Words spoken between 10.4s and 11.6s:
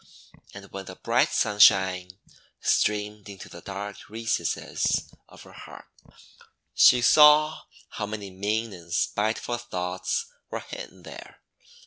were hidden there.